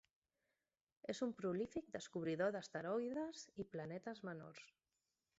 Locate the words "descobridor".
1.97-2.55